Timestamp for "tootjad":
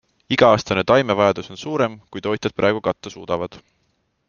2.29-2.57